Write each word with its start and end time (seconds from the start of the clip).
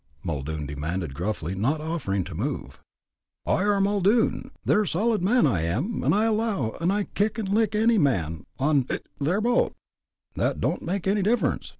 Muldoon 0.23 0.65
demanded, 0.65 1.13
gruffly, 1.13 1.53
not 1.53 1.79
offering 1.79 2.23
to 2.23 2.33
move. 2.33 2.79
"I 3.45 3.61
are 3.65 3.79
Muldoon, 3.79 4.49
ther 4.65 4.83
solid 4.83 5.21
man, 5.21 5.45
I 5.45 5.61
am, 5.61 6.03
an' 6.03 6.11
I 6.11 6.23
allow 6.23 6.75
I 6.81 7.03
kin 7.03 7.45
lick 7.45 7.75
any 7.75 7.99
man 7.99 8.47
on 8.57 8.87
(hic) 8.89 9.05
ther 9.21 9.39
boat." 9.41 9.75
"That 10.35 10.59
don'd 10.59 10.81
make 10.81 11.05
any 11.05 11.21
difference. 11.21 11.69